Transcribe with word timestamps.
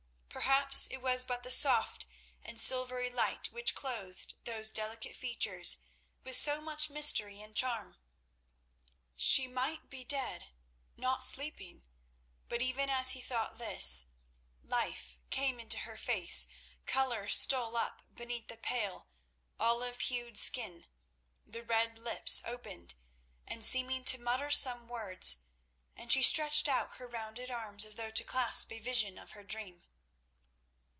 Perhaps 0.33 0.87
it 0.89 1.01
was 1.01 1.25
but 1.25 1.43
the 1.43 1.51
soft 1.51 2.05
and 2.41 2.59
silvery 2.59 3.09
light 3.09 3.51
which 3.51 3.75
clothed 3.75 4.33
those 4.45 4.69
delicate 4.69 5.13
features 5.13 5.79
with 6.23 6.37
so 6.37 6.61
much 6.61 6.89
mystery 6.89 7.41
and 7.41 7.53
charm. 7.53 7.97
She 9.17 9.45
might 9.45 9.89
be 9.89 10.05
dead, 10.05 10.45
not 10.95 11.21
sleeping; 11.23 11.83
but 12.47 12.61
even 12.61 12.89
as 12.89 13.09
he 13.11 13.19
thought 13.19 13.57
this, 13.57 14.05
life 14.63 15.19
came 15.29 15.59
into 15.59 15.79
her 15.79 15.97
face, 15.97 16.47
colour 16.85 17.27
stole 17.27 17.75
up 17.75 18.01
beneath 18.15 18.47
the 18.47 18.57
pale, 18.57 19.07
olive 19.59 19.99
hued 19.99 20.37
skin, 20.37 20.87
the 21.45 21.61
red 21.61 21.97
lips 21.97 22.41
opened, 22.45 22.95
seeming 23.59 24.05
to 24.05 24.17
mutter 24.17 24.49
some 24.49 24.87
words, 24.87 25.39
and 25.97 26.09
she 26.09 26.23
stretched 26.23 26.69
out 26.69 26.95
her 26.95 27.07
rounded 27.07 27.51
arms 27.51 27.83
as 27.83 27.95
though 27.95 28.11
to 28.11 28.23
clasp 28.23 28.71
a 28.71 28.79
vision 28.79 29.17
of 29.17 29.31
her 29.31 29.43
dream. 29.43 29.83